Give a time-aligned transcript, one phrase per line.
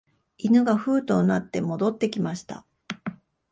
[0.39, 2.65] 犬がふうと唸って戻ってきました